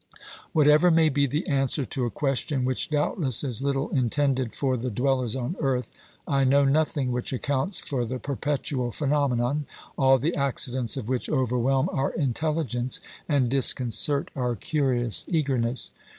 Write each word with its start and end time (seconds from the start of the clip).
Whatever 0.51 0.89
may 0.89 1.09
be 1.09 1.27
the 1.27 1.45
answer 1.45 1.85
to 1.85 2.05
a 2.07 2.09
question 2.09 2.65
which 2.65 2.89
doubtless 2.89 3.43
is 3.43 3.61
little 3.61 3.91
intended 3.91 4.51
for 4.51 4.75
the 4.75 4.89
dwellers 4.89 5.35
on 5.35 5.55
earth, 5.59 5.91
I 6.27 6.43
know 6.43 6.65
nothing 6.65 7.11
which 7.11 7.31
accounts 7.31 7.79
for 7.79 8.03
the 8.03 8.17
perpetual 8.17 8.89
phenomenon, 8.91 9.67
all 9.99 10.17
the 10.17 10.35
accidents 10.35 10.97
of 10.97 11.05
iwhich 11.05 11.29
overwhelm 11.31 11.87
our 11.91 12.09
intelligence 12.13 12.99
and 13.29 13.47
disconcert 13.47 14.31
our 14.35 14.55
curious 14.55 15.23
eagerness. 15.27 15.91